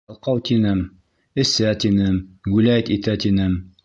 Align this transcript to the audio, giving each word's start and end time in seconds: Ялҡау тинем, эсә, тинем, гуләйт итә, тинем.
Ялҡау 0.11 0.39
тинем, 0.47 0.79
эсә, 1.43 1.73
тинем, 1.83 2.17
гуләйт 2.47 2.91
итә, 2.97 3.15
тинем. 3.27 3.59